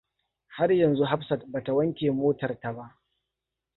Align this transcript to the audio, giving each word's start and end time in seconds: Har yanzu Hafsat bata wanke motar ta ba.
Har 0.59 0.71
yanzu 0.77 1.05
Hafsat 1.11 1.45
bata 1.55 1.73
wanke 1.75 2.11
motar 2.23 2.53
ta 2.61 2.73
ba. 2.79 2.87